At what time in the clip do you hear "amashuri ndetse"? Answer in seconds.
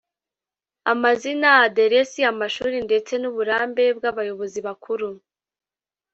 2.31-3.13